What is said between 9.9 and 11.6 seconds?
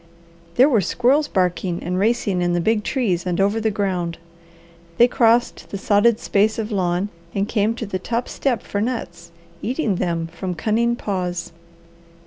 them from cunning paws.